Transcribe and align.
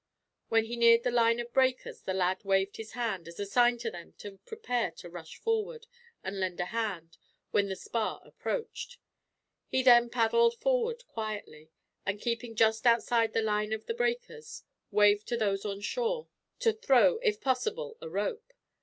When 0.49 0.65
he 0.65 0.77
neared 0.77 1.03
the 1.03 1.11
line 1.11 1.39
of 1.39 1.53
breakers 1.53 2.01
the 2.01 2.15
lad 2.15 2.43
waved 2.43 2.77
his 2.77 2.93
hand, 2.93 3.27
as 3.27 3.39
a 3.39 3.45
sign 3.45 3.77
to 3.85 3.91
them 3.91 4.13
to 4.13 4.39
prepare 4.47 4.89
to 4.93 5.11
rush 5.11 5.37
forward, 5.37 5.85
and 6.23 6.39
lend 6.39 6.59
a 6.59 6.65
hand, 6.65 7.19
when 7.51 7.67
the 7.69 7.75
spar 7.75 8.19
approached. 8.25 8.97
He 9.67 9.83
then 9.83 10.09
paddled 10.09 10.59
forward 10.59 11.05
quietly 11.07 11.69
and, 12.03 12.19
keeping 12.19 12.55
just 12.55 12.87
outside 12.87 13.33
the 13.33 13.43
line 13.43 13.73
of 13.73 13.85
the 13.85 13.93
breakers, 13.93 14.63
waved 14.89 15.27
to 15.27 15.37
those 15.37 15.65
on 15.65 15.81
shore 15.81 16.29
to 16.61 16.73
throw, 16.73 17.17
if 17.19 17.39
possible, 17.39 17.95
a 18.01 18.09
rope. 18.09 18.53